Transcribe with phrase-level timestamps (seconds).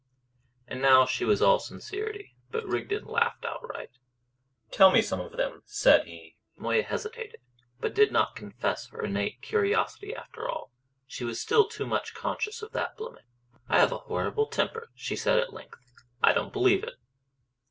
[0.67, 2.33] And now she was all sincerity.
[2.49, 3.91] But Rigden laughed outright.
[4.71, 6.37] "Tell me some of them," said he.
[6.57, 7.39] Moya hesitated;
[7.83, 10.71] and did not confess her innate curiosity after all.
[11.05, 13.25] She was still much too conscious of that blemish.
[13.69, 15.77] "I have a horrible temper," she said at length.
[16.23, 16.95] "I don't believe it."